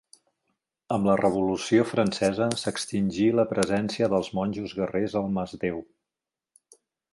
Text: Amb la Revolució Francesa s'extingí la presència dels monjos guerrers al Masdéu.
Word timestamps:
Amb 0.95 1.09
la 1.09 1.17
Revolució 1.19 1.83
Francesa 1.89 2.47
s'extingí 2.63 3.29
la 3.41 3.47
presència 3.53 4.09
dels 4.15 4.33
monjos 4.41 4.75
guerrers 4.81 5.17
al 5.23 5.31
Masdéu. 5.39 5.81